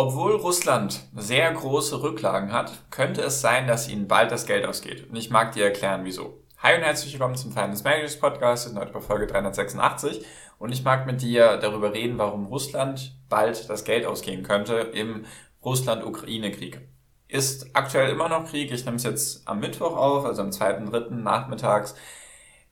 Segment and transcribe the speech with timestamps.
[0.00, 5.10] Obwohl Russland sehr große Rücklagen hat, könnte es sein, dass ihnen bald das Geld ausgeht.
[5.10, 6.40] Und ich mag dir erklären, wieso.
[6.58, 8.64] Hi und herzlich willkommen zum Finance Magics Podcast.
[8.64, 10.24] Wir sind heute bei Folge 386
[10.60, 15.24] und ich mag mit dir darüber reden, warum Russland bald das Geld ausgehen könnte im
[15.64, 16.80] Russland-Ukraine-Krieg.
[17.26, 18.70] Ist aktuell immer noch Krieg.
[18.70, 21.10] Ich nehme es jetzt am Mittwoch auf, also am 2.3.
[21.10, 21.96] nachmittags.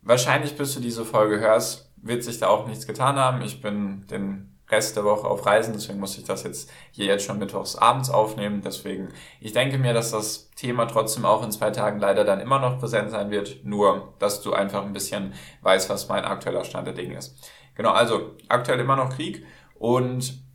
[0.01, 3.43] Wahrscheinlich, bis du diese Folge hörst, wird sich da auch nichts getan haben.
[3.43, 7.25] Ich bin den Rest der Woche auf Reisen, deswegen muss ich das jetzt hier jetzt
[7.25, 8.63] schon mittwochs abends aufnehmen.
[8.65, 9.09] Deswegen,
[9.41, 12.79] ich denke mir, dass das Thema trotzdem auch in zwei Tagen leider dann immer noch
[12.79, 16.95] präsent sein wird, nur dass du einfach ein bisschen weißt, was mein aktueller Stand der
[16.95, 17.37] Dinge ist.
[17.77, 19.47] Genau, also aktuell immer noch Krieg
[19.79, 20.47] und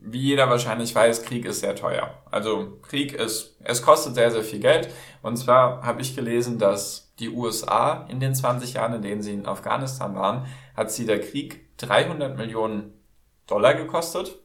[0.00, 2.22] wie jeder wahrscheinlich weiß, Krieg ist sehr teuer.
[2.30, 4.88] Also Krieg ist, es kostet sehr, sehr viel Geld.
[5.22, 9.34] Und zwar habe ich gelesen, dass die USA in den 20 Jahren, in denen sie
[9.34, 12.97] in Afghanistan waren, hat sie der Krieg 300 Millionen
[13.48, 14.38] Dollar gekostet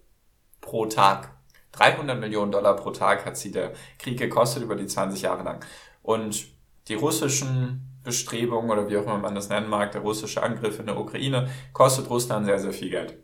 [0.62, 1.30] pro Tag.
[1.74, 5.64] 300 Millionen Dollar pro Tag hat sie der Krieg gekostet über die 20 Jahre lang.
[6.02, 6.48] Und
[6.88, 10.88] die russischen Bestrebungen oder wie auch immer man das nennen mag, der russische Angriff in
[10.88, 13.18] der Ukraine, kostet Russland sehr, sehr viel Geld.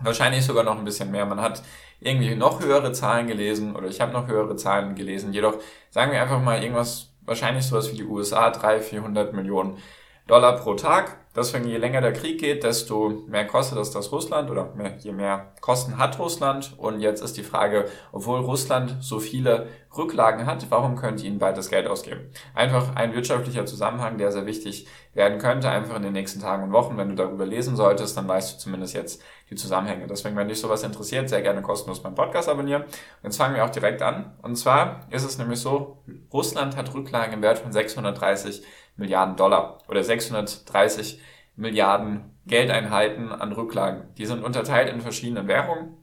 [0.00, 1.26] Wahrscheinlich sogar noch ein bisschen mehr.
[1.26, 1.62] Man hat
[2.00, 5.32] irgendwie noch höhere Zahlen gelesen oder ich habe noch höhere Zahlen gelesen.
[5.32, 5.54] Jedoch
[5.90, 9.78] sagen wir einfach mal irgendwas, wahrscheinlich sowas wie die USA, 300, 400 Millionen
[10.26, 11.18] Dollar pro Tag.
[11.38, 15.12] Deswegen, je länger der Krieg geht, desto mehr kostet es das Russland oder mehr, je
[15.12, 16.74] mehr Kosten hat Russland.
[16.78, 21.56] Und jetzt ist die Frage, obwohl Russland so viele Rücklagen hat, warum könnte ihnen bald
[21.56, 22.32] das Geld ausgeben?
[22.54, 26.72] Einfach ein wirtschaftlicher Zusammenhang, der sehr wichtig werden könnte, einfach in den nächsten Tagen und
[26.72, 26.96] Wochen.
[26.96, 30.08] Wenn du darüber lesen solltest, dann weißt du zumindest jetzt die Zusammenhänge.
[30.08, 32.82] Deswegen, wenn dich sowas interessiert, sehr gerne kostenlos meinen Podcast abonnieren.
[32.82, 32.90] Und
[33.22, 34.36] jetzt fangen wir auch direkt an.
[34.42, 35.98] Und zwar ist es nämlich so,
[36.32, 38.62] Russland hat Rücklagen im Wert von 630
[38.98, 41.20] Milliarden Dollar oder 630
[41.58, 44.14] Milliarden Geldeinheiten an Rücklagen.
[44.16, 45.96] Die sind unterteilt in verschiedenen Währungen.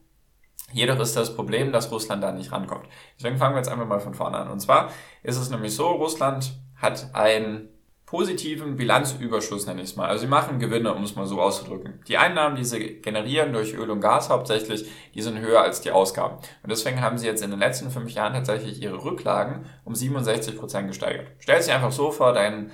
[0.72, 2.86] Jedoch ist das Problem, dass Russland da nicht rankommt.
[3.18, 4.50] Deswegen fangen wir jetzt einfach mal von vorne an.
[4.50, 4.90] Und zwar
[5.22, 7.68] ist es nämlich so, Russland hat einen
[8.04, 10.08] positiven Bilanzüberschuss, nenne ich es mal.
[10.08, 12.00] Also sie machen Gewinne, um es mal so auszudrücken.
[12.06, 15.90] Die Einnahmen, die sie generieren durch Öl und Gas hauptsächlich, die sind höher als die
[15.90, 16.36] Ausgaben.
[16.62, 20.56] Und deswegen haben sie jetzt in den letzten fünf Jahren tatsächlich ihre Rücklagen um 67
[20.56, 21.26] Prozent gesteigert.
[21.40, 22.70] Stell dir einfach so vor, dein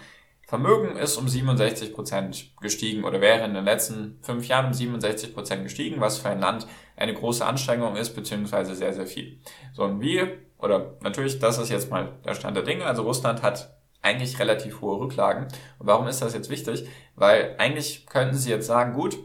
[0.52, 5.32] Vermögen ist um 67 Prozent gestiegen oder wäre in den letzten fünf Jahren um 67
[5.32, 9.38] Prozent gestiegen, was für ein Land eine große Anstrengung ist, beziehungsweise sehr, sehr viel.
[9.72, 13.40] So, und wir, oder natürlich, das ist jetzt mal der Stand der Dinge, also Russland
[13.40, 15.44] hat eigentlich relativ hohe Rücklagen.
[15.78, 16.86] Und warum ist das jetzt wichtig?
[17.16, 19.16] Weil eigentlich könnten sie jetzt sagen, gut,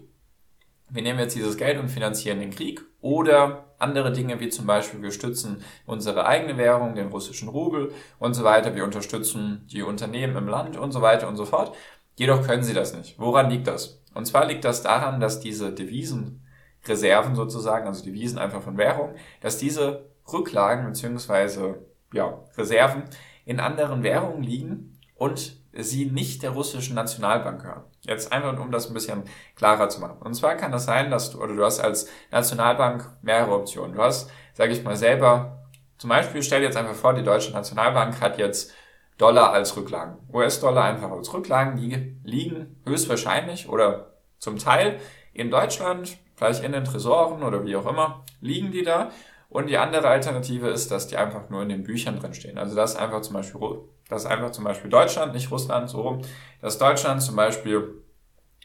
[0.89, 5.01] wir nehmen jetzt dieses Geld und finanzieren den Krieg oder andere Dinge wie zum Beispiel
[5.01, 8.75] wir stützen unsere eigene Währung, den russischen Rubel und so weiter.
[8.75, 11.75] Wir unterstützen die Unternehmen im Land und so weiter und so fort.
[12.15, 13.19] Jedoch können sie das nicht.
[13.19, 14.01] Woran liegt das?
[14.13, 19.57] Und zwar liegt das daran, dass diese Devisenreserven sozusagen, also Devisen einfach von Währung, dass
[19.57, 23.03] diese Rücklagen beziehungsweise ja, Reserven
[23.45, 27.83] in anderen Währungen liegen und sie nicht der russischen Nationalbank gehören.
[28.01, 29.23] Jetzt einfach, um das ein bisschen
[29.55, 30.21] klarer zu machen.
[30.21, 33.95] Und zwar kann das sein, dass du, oder du hast als Nationalbank mehrere Optionen.
[33.95, 35.67] Du hast, sage ich mal, selber,
[35.97, 38.73] zum Beispiel stell dir jetzt einfach vor, die Deutsche Nationalbank hat jetzt
[39.17, 40.17] Dollar als Rücklagen.
[40.31, 44.99] US-Dollar einfach als Rücklagen, die liegen höchstwahrscheinlich oder zum Teil
[45.33, 49.11] in Deutschland, vielleicht in den Tresoren oder wie auch immer, liegen die da.
[49.49, 52.57] Und die andere Alternative ist, dass die einfach nur in den Büchern drin stehen.
[52.57, 53.61] Also das ist einfach zum Beispiel
[54.09, 56.21] dass einfach zum Beispiel Deutschland, nicht Russland, so rum,
[56.61, 58.03] dass Deutschland zum Beispiel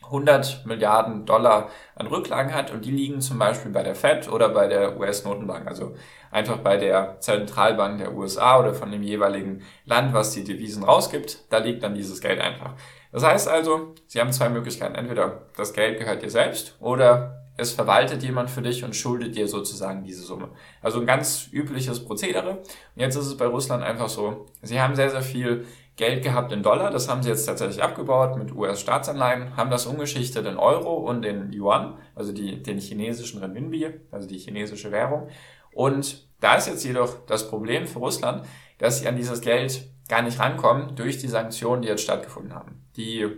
[0.05, 4.49] 100 Milliarden Dollar an Rücklagen hat und die liegen zum Beispiel bei der Fed oder
[4.49, 5.95] bei der US-Notenbank, also
[6.31, 11.45] einfach bei der Zentralbank der USA oder von dem jeweiligen Land, was die Devisen rausgibt,
[11.51, 12.75] da liegt dann dieses Geld einfach.
[13.13, 14.95] Das heißt also, Sie haben zwei Möglichkeiten.
[14.95, 19.47] Entweder das Geld gehört dir selbst oder es verwaltet jemand für dich und schuldet dir
[19.47, 20.51] sozusagen diese Summe.
[20.81, 22.59] Also ein ganz übliches Prozedere.
[22.59, 22.67] Und
[22.97, 25.67] jetzt ist es bei Russland einfach so, sie haben sehr, sehr viel
[25.97, 30.47] Geld gehabt in Dollar, das haben sie jetzt tatsächlich abgebaut mit US-Staatsanleihen, haben das umgeschichtet
[30.47, 35.29] in Euro und in Yuan, also die, den chinesischen Renminbi, also die chinesische Währung.
[35.75, 38.47] Und da ist jetzt jedoch das Problem für Russland,
[38.79, 42.87] dass sie an dieses Geld gar nicht rankommen durch die Sanktionen, die jetzt stattgefunden haben.
[42.97, 43.29] Die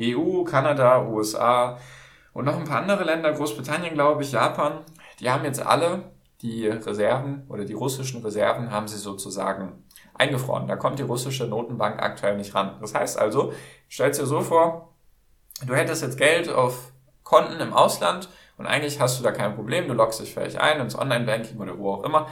[0.00, 1.78] EU, Kanada, USA,
[2.32, 4.80] und noch ein paar andere Länder, Großbritannien, glaube ich, Japan,
[5.18, 6.04] die haben jetzt alle
[6.42, 9.84] die Reserven oder die russischen Reserven haben sie sozusagen
[10.14, 10.66] eingefroren.
[10.66, 12.76] Da kommt die russische Notenbank aktuell nicht ran.
[12.80, 13.52] Das heißt also,
[13.88, 14.94] stell dir so vor,
[15.66, 16.92] du hättest jetzt Geld auf
[17.24, 19.88] Konten im Ausland und eigentlich hast du da kein Problem.
[19.88, 22.26] Du loggst dich vielleicht ein ins Online-Banking oder wo auch immer,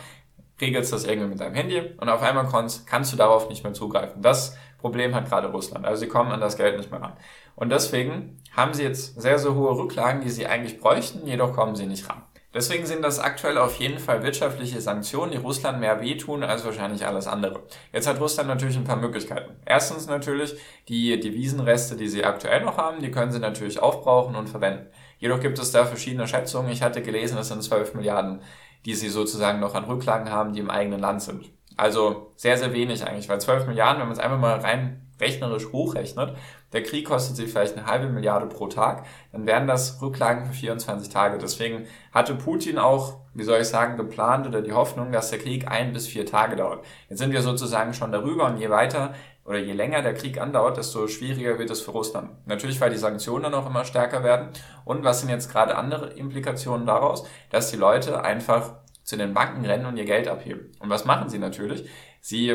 [0.60, 3.74] regelst das irgendwie mit deinem Handy und auf einmal kannst, kannst du darauf nicht mehr
[3.74, 4.22] zugreifen.
[4.22, 5.84] Das Problem hat gerade Russland.
[5.84, 7.16] Also sie kommen an das Geld nicht mehr ran.
[7.56, 11.74] Und deswegen haben sie jetzt sehr, sehr hohe Rücklagen, die sie eigentlich bräuchten, jedoch kommen
[11.74, 12.22] sie nicht ran.
[12.54, 17.06] Deswegen sind das aktuell auf jeden Fall wirtschaftliche Sanktionen, die Russland mehr wehtun als wahrscheinlich
[17.06, 17.62] alles andere.
[17.92, 19.56] Jetzt hat Russland natürlich ein paar Möglichkeiten.
[19.66, 20.56] Erstens natürlich
[20.88, 24.86] die Devisenreste, die sie aktuell noch haben, die können sie natürlich aufbrauchen und verwenden.
[25.18, 26.72] Jedoch gibt es da verschiedene Schätzungen.
[26.72, 28.40] Ich hatte gelesen, es sind 12 Milliarden,
[28.86, 31.50] die sie sozusagen noch an Rücklagen haben, die im eigenen Land sind.
[31.78, 35.72] Also sehr, sehr wenig eigentlich, weil 12 Milliarden, wenn man es einfach mal rein rechnerisch
[35.72, 36.36] hochrechnet,
[36.72, 40.52] der Krieg kostet sie vielleicht eine halbe Milliarde pro Tag, dann wären das Rücklagen für
[40.52, 41.38] 24 Tage.
[41.38, 45.68] Deswegen hatte Putin auch, wie soll ich sagen, geplant oder die Hoffnung, dass der Krieg
[45.68, 46.84] ein bis vier Tage dauert.
[47.08, 49.14] Jetzt sind wir sozusagen schon darüber und je weiter
[49.44, 52.30] oder je länger der Krieg andauert, desto schwieriger wird es für Russland.
[52.46, 54.48] Natürlich, weil die Sanktionen dann auch immer stärker werden.
[54.84, 57.24] Und was sind jetzt gerade andere Implikationen daraus?
[57.50, 58.74] Dass die Leute einfach
[59.08, 60.70] zu den Banken rennen und ihr Geld abheben.
[60.80, 61.88] Und was machen sie natürlich?
[62.20, 62.54] Sie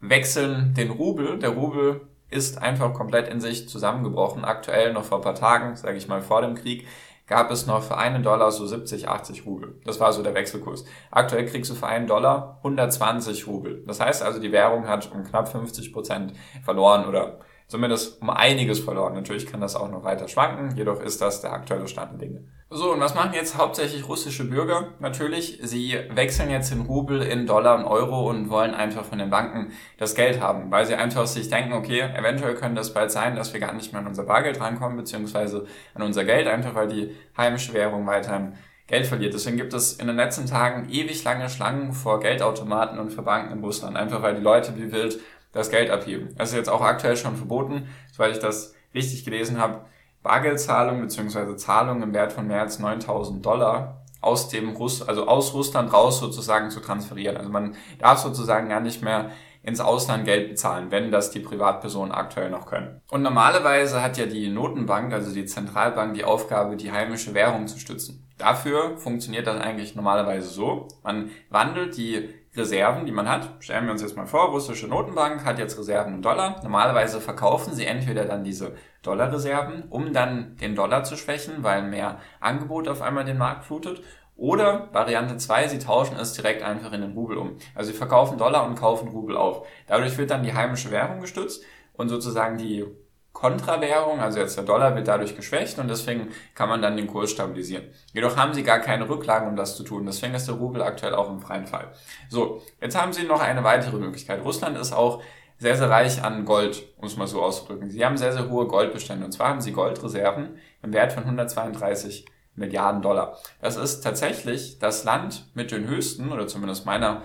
[0.00, 1.38] wechseln den Rubel.
[1.38, 4.44] Der Rubel ist einfach komplett in sich zusammengebrochen.
[4.44, 6.88] Aktuell noch vor ein paar Tagen, sage ich mal vor dem Krieg,
[7.28, 9.80] gab es noch für einen Dollar so 70, 80 Rubel.
[9.84, 10.84] Das war so der Wechselkurs.
[11.12, 13.84] Aktuell kriegst du für einen Dollar 120 Rubel.
[13.86, 16.32] Das heißt also, die Währung hat um knapp 50 Prozent
[16.64, 17.38] verloren oder
[17.72, 19.14] zumindest um einiges verloren.
[19.14, 22.44] Natürlich kann das auch noch weiter schwanken, jedoch ist das der aktuelle Stand der Dinge.
[22.68, 24.88] So, und was machen jetzt hauptsächlich russische Bürger?
[25.00, 29.30] Natürlich, sie wechseln jetzt den Rubel in Dollar und Euro und wollen einfach von den
[29.30, 33.36] Banken das Geld haben, weil sie einfach sich denken, okay, eventuell könnte das bald sein,
[33.36, 36.88] dass wir gar nicht mehr an unser Bargeld rankommen, beziehungsweise an unser Geld, einfach weil
[36.88, 38.52] die heimische Währung weiterhin
[38.86, 39.32] Geld verliert.
[39.32, 43.54] Deswegen gibt es in den letzten Tagen ewig lange Schlangen vor Geldautomaten und für Banken
[43.54, 45.18] in Russland, einfach weil die Leute wie wild
[45.52, 46.34] das Geld abheben.
[46.36, 49.84] Das ist jetzt auch aktuell schon verboten, soweit ich das richtig gelesen habe.
[50.22, 51.56] Bargeldzahlungen bzw.
[51.56, 56.20] Zahlungen im Wert von mehr als 9000 Dollar aus dem Russ, also aus Russland raus
[56.20, 57.36] sozusagen zu transferieren.
[57.36, 59.30] Also man darf sozusagen gar nicht mehr
[59.64, 63.00] ins Ausland Geld bezahlen, wenn das die Privatpersonen aktuell noch können.
[63.10, 67.78] Und normalerweise hat ja die Notenbank, also die Zentralbank, die Aufgabe, die heimische Währung zu
[67.78, 68.26] stützen.
[68.38, 70.88] Dafür funktioniert das eigentlich normalerweise so.
[71.04, 73.48] Man wandelt die Reserven, die man hat.
[73.60, 76.60] Stellen wir uns jetzt mal vor, russische Notenbank hat jetzt Reserven in Dollar.
[76.62, 82.20] Normalerweise verkaufen sie entweder dann diese Dollarreserven, um dann den Dollar zu schwächen, weil mehr
[82.40, 84.02] Angebot auf einmal den Markt flutet.
[84.36, 87.56] Oder Variante 2, sie tauschen es direkt einfach in den Rubel um.
[87.74, 89.66] Also sie verkaufen Dollar und kaufen Rubel auf.
[89.86, 91.64] Dadurch wird dann die heimische Währung gestützt
[91.94, 92.84] und sozusagen die
[93.32, 97.30] Kontrawährung, also jetzt der Dollar wird dadurch geschwächt und deswegen kann man dann den Kurs
[97.30, 97.84] stabilisieren.
[98.12, 100.04] Jedoch haben sie gar keine Rücklagen, um das zu tun.
[100.06, 101.92] Deswegen ist der Rubel aktuell auch im freien Fall.
[102.28, 104.44] So, jetzt haben sie noch eine weitere Möglichkeit.
[104.44, 105.22] Russland ist auch
[105.58, 107.88] sehr, sehr reich an Gold, um es mal so auszudrücken.
[107.90, 109.24] Sie haben sehr, sehr hohe Goldbestände.
[109.24, 113.38] Und zwar haben sie Goldreserven im Wert von 132 Milliarden Dollar.
[113.60, 117.22] Das ist tatsächlich das Land mit den höchsten, oder zumindest meiner,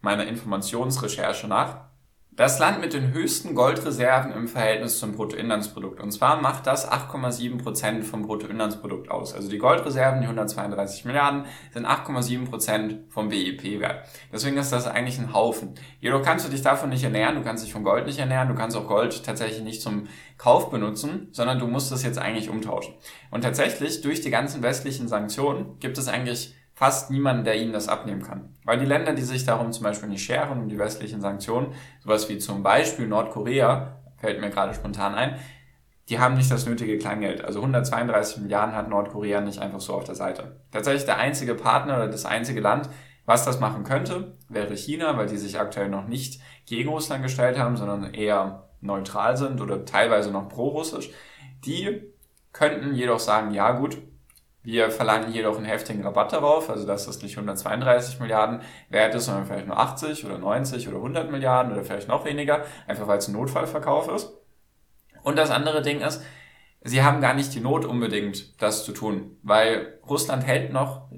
[0.00, 1.89] meiner Informationsrecherche nach,
[2.32, 6.00] das Land mit den höchsten Goldreserven im Verhältnis zum Bruttoinlandsprodukt.
[6.00, 9.34] Und zwar macht das 8,7 Prozent vom Bruttoinlandsprodukt aus.
[9.34, 11.44] Also die Goldreserven, die 132 Milliarden,
[11.74, 14.06] sind 8,7 Prozent vom BIP-Wert.
[14.32, 15.74] Deswegen ist das eigentlich ein Haufen.
[15.98, 18.54] Jedoch kannst du dich davon nicht ernähren, du kannst dich von Gold nicht ernähren, du
[18.54, 20.06] kannst auch Gold tatsächlich nicht zum
[20.38, 22.94] Kauf benutzen, sondern du musst das jetzt eigentlich umtauschen.
[23.30, 27.88] Und tatsächlich, durch die ganzen westlichen Sanktionen gibt es eigentlich fast niemanden, der ihnen das
[27.88, 28.56] abnehmen kann.
[28.64, 32.30] Weil die Länder, die sich darum zum Beispiel nicht scheren, um die westlichen Sanktionen, sowas
[32.30, 35.36] wie zum Beispiel Nordkorea, fällt mir gerade spontan ein,
[36.08, 37.44] die haben nicht das nötige Kleingeld.
[37.44, 40.56] Also 132 Milliarden hat Nordkorea nicht einfach so auf der Seite.
[40.70, 42.88] Tatsächlich der einzige Partner oder das einzige Land,
[43.26, 47.58] was das machen könnte, wäre China, weil die sich aktuell noch nicht gegen Russland gestellt
[47.58, 51.10] haben, sondern eher neutral sind oder teilweise noch pro-russisch.
[51.66, 52.10] Die
[52.54, 53.98] könnten jedoch sagen, ja gut,
[54.62, 59.26] wir verlangen jedoch einen heftigen Rabatt darauf, also dass das nicht 132 Milliarden wert ist,
[59.26, 63.18] sondern vielleicht nur 80 oder 90 oder 100 Milliarden oder vielleicht noch weniger, einfach weil
[63.18, 64.32] es ein Notfallverkauf ist.
[65.22, 66.22] Und das andere Ding ist,
[66.82, 71.08] sie haben gar nicht die Not unbedingt, das zu tun, weil Russland hält noch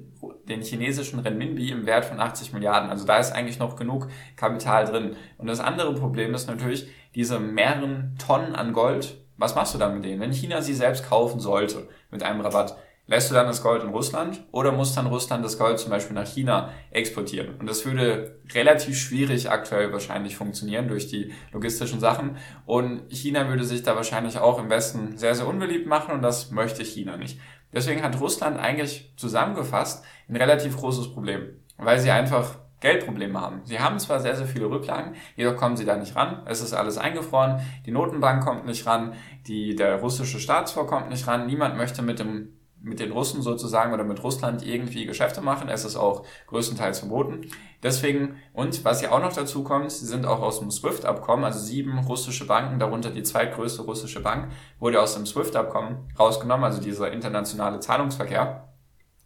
[0.48, 2.90] den chinesischen Renminbi im Wert von 80 Milliarden.
[2.90, 5.16] Also da ist eigentlich noch genug Kapital drin.
[5.38, 9.18] Und das andere Problem ist natürlich diese mehreren Tonnen an Gold.
[9.36, 10.20] Was machst du dann mit denen?
[10.20, 12.76] Wenn China sie selbst kaufen sollte mit einem Rabatt,
[13.12, 16.14] Lässt du dann das Gold in Russland oder muss dann Russland das Gold zum Beispiel
[16.14, 17.56] nach China exportieren?
[17.58, 22.38] Und das würde relativ schwierig aktuell wahrscheinlich funktionieren durch die logistischen Sachen.
[22.64, 26.52] Und China würde sich da wahrscheinlich auch im Westen sehr, sehr unbeliebt machen und das
[26.52, 27.38] möchte China nicht.
[27.70, 33.60] Deswegen hat Russland eigentlich zusammengefasst ein relativ großes Problem, weil sie einfach Geldprobleme haben.
[33.64, 36.44] Sie haben zwar sehr, sehr viele Rücklagen, jedoch kommen sie da nicht ran.
[36.46, 39.12] Es ist alles eingefroren, die Notenbank kommt nicht ran,
[39.46, 43.92] die, der russische Staatsfonds kommt nicht ran, niemand möchte mit dem mit den Russen sozusagen
[43.92, 45.68] oder mit Russland irgendwie Geschäfte machen.
[45.68, 47.42] Es ist auch größtenteils verboten.
[47.82, 51.58] Deswegen, und was ja auch noch dazu kommt, sie sind auch aus dem SWIFT-Abkommen, also
[51.58, 57.12] sieben russische Banken, darunter die zweitgrößte russische Bank, wurde aus dem SWIFT-Abkommen rausgenommen, also dieser
[57.12, 58.71] internationale Zahlungsverkehr.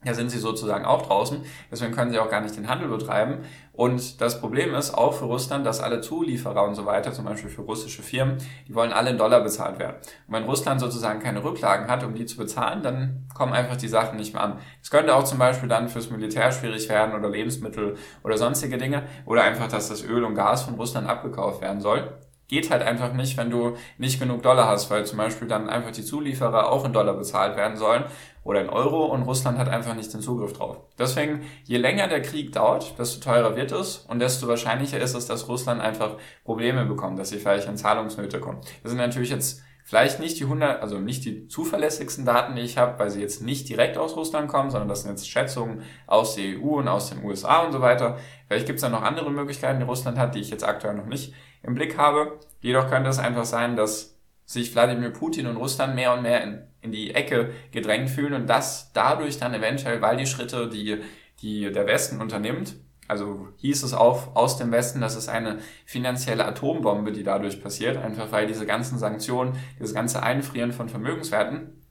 [0.07, 1.43] Da sind sie sozusagen auch draußen.
[1.71, 3.39] Deswegen können sie auch gar nicht den Handel betreiben.
[3.73, 7.51] Und das Problem ist auch für Russland, dass alle Zulieferer und so weiter, zum Beispiel
[7.51, 9.97] für russische Firmen, die wollen alle in Dollar bezahlt werden.
[10.29, 13.89] Und wenn Russland sozusagen keine Rücklagen hat, um die zu bezahlen, dann kommen einfach die
[13.89, 14.59] Sachen nicht mehr an.
[14.81, 19.03] Es könnte auch zum Beispiel dann fürs Militär schwierig werden oder Lebensmittel oder sonstige Dinge
[19.27, 22.13] oder einfach, dass das Öl und Gas von Russland abgekauft werden soll
[22.49, 25.91] geht halt einfach nicht, wenn du nicht genug Dollar hast, weil zum Beispiel dann einfach
[25.91, 28.05] die Zulieferer auch in Dollar bezahlt werden sollen
[28.47, 30.79] oder in Euro und Russland hat einfach nicht den Zugriff drauf.
[30.99, 35.27] Deswegen, je länger der Krieg dauert, desto teurer wird es und desto wahrscheinlicher ist es,
[35.27, 38.61] dass Russland einfach Probleme bekommt, dass sie vielleicht in Zahlungsnöte kommen.
[38.83, 42.79] Das sind natürlich jetzt vielleicht nicht die 100, also nicht die zuverlässigsten Daten, die ich
[42.79, 46.37] habe, weil sie jetzt nicht direkt aus Russland kommen, sondern das sind jetzt Schätzungen aus
[46.37, 48.19] der EU und aus den USA und so weiter.
[48.47, 51.07] Vielleicht gibt es da noch andere Möglichkeiten, die Russland hat, die ich jetzt aktuell noch
[51.07, 51.35] nicht
[51.65, 52.39] im Blick habe.
[52.61, 56.63] Jedoch könnte es einfach sein, dass sich Wladimir Putin und Russland mehr und mehr in,
[56.87, 60.99] in die Ecke gedrängt fühlen und das dadurch dann eventuell, weil die Schritte, die,
[61.43, 62.77] die der Westen unternimmt,
[63.09, 67.97] also hieß es auch aus dem Westen, dass es eine finanzielle Atombombe, die dadurch passiert,
[67.97, 71.83] einfach weil diese ganzen Sanktionen, dieses ganze Einfrieren von Vermögenswerten,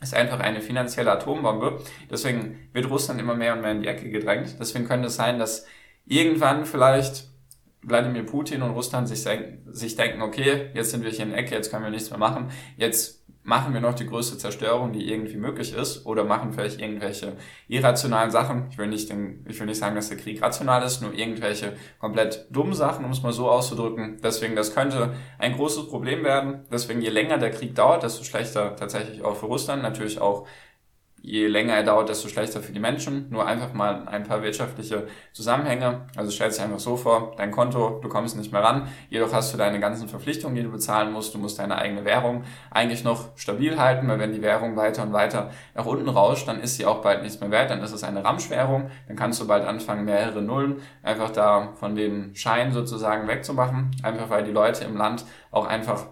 [0.00, 1.80] ist einfach eine finanzielle Atombombe.
[2.10, 4.56] Deswegen wird Russland immer mehr und mehr in die Ecke gedrängt.
[4.58, 5.66] Deswegen könnte es sein, dass
[6.06, 7.28] irgendwann vielleicht
[7.82, 9.26] Wladimir Putin und Russland sich,
[9.66, 12.18] sich denken, okay, jetzt sind wir hier in der Ecke, jetzt können wir nichts mehr
[12.18, 16.80] machen, jetzt machen wir noch die größte Zerstörung, die irgendwie möglich ist, oder machen vielleicht
[16.80, 17.36] irgendwelche
[17.68, 18.68] irrationalen Sachen.
[18.70, 21.72] Ich will nicht, den, ich will nicht sagen, dass der Krieg rational ist, nur irgendwelche
[21.98, 24.20] komplett dummen Sachen, um es mal so auszudrücken.
[24.22, 26.64] Deswegen, das könnte ein großes Problem werden.
[26.70, 30.46] Deswegen, je länger der Krieg dauert, desto schlechter tatsächlich auch für Russland, natürlich auch
[31.22, 33.28] je länger er dauert, desto schlechter für die Menschen.
[33.30, 36.06] Nur einfach mal ein paar wirtschaftliche Zusammenhänge.
[36.16, 39.54] Also stell dir einfach so vor, dein Konto, du kommst nicht mehr ran, jedoch hast
[39.54, 41.32] du deine ganzen Verpflichtungen, die du bezahlen musst.
[41.32, 45.12] Du musst deine eigene Währung eigentlich noch stabil halten, weil wenn die Währung weiter und
[45.12, 48.02] weiter nach unten rauscht, dann ist sie auch bald nichts mehr wert, dann ist es
[48.02, 53.28] eine Ramschwährung, dann kannst du bald anfangen, mehrere Nullen einfach da von den Scheinen sozusagen
[53.28, 56.06] wegzumachen, einfach weil die Leute im Land auch einfach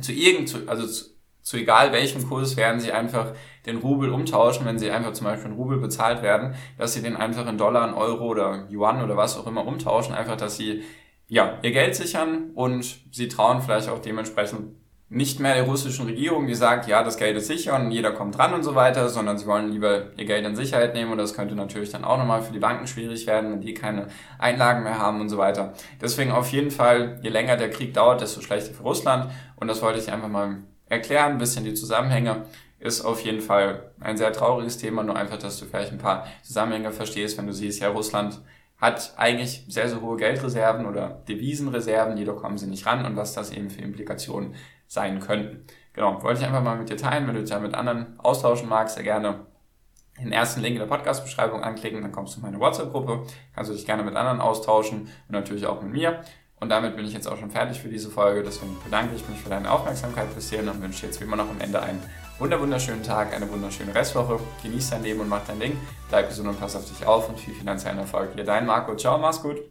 [0.00, 3.32] zu irgend, also zu, zu egal welchem Kurs werden sie einfach
[3.66, 7.16] den Rubel umtauschen, wenn sie einfach zum Beispiel in Rubel bezahlt werden, dass sie den
[7.16, 10.82] einfach in Dollar, in Euro oder Yuan oder was auch immer umtauschen, einfach, dass sie
[11.28, 14.76] ja, ihr Geld sichern und sie trauen vielleicht auch dementsprechend
[15.10, 18.36] nicht mehr der russischen Regierung, die sagt, ja, das Geld ist sicher und jeder kommt
[18.36, 21.34] dran und so weiter, sondern sie wollen lieber ihr Geld in Sicherheit nehmen und das
[21.34, 24.98] könnte natürlich dann auch nochmal für die Banken schwierig werden, wenn die keine Einlagen mehr
[24.98, 25.74] haben und so weiter.
[26.00, 29.82] Deswegen auf jeden Fall, je länger der Krieg dauert, desto schlechter für Russland und das
[29.82, 32.46] wollte ich einfach mal erklären, ein bisschen die Zusammenhänge
[32.84, 36.26] ist auf jeden Fall ein sehr trauriges Thema, nur einfach, dass du vielleicht ein paar
[36.42, 38.42] Zusammenhänge verstehst, wenn du siehst, ja, Russland
[38.76, 43.32] hat eigentlich sehr, sehr hohe Geldreserven oder Devisenreserven, jedoch kommen sie nicht ran und was
[43.32, 44.54] das eben für Implikationen
[44.86, 45.64] sein könnten.
[45.94, 48.68] Genau, wollte ich einfach mal mit dir teilen, wenn du dich ja mit anderen austauschen
[48.68, 49.46] magst, sehr gerne
[50.20, 53.24] den ersten Link in der Podcast-Beschreibung anklicken, dann kommst du in meine WhatsApp-Gruppe,
[53.54, 56.20] kannst du dich gerne mit anderen austauschen und natürlich auch mit mir.
[56.60, 58.42] Und damit bin ich jetzt auch schon fertig für diese Folge.
[58.42, 61.50] Deswegen bedanke ich mich für deine Aufmerksamkeit bis hierhin und wünsche jetzt wie immer noch
[61.50, 62.02] am Ende einen
[62.60, 64.40] wunderschönen Tag, eine wunderschöne Restwoche.
[64.62, 65.78] Genieß dein Leben und mach dein Ding.
[66.08, 68.30] Bleib gesund und pass auf dich auf und viel finanziellen Erfolg.
[68.34, 68.96] Hier dein Marco.
[68.96, 69.64] Ciao, mach's gut.